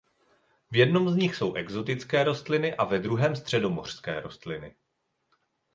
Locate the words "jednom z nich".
0.75-1.35